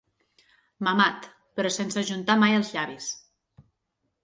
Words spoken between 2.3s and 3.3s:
mai els llavis.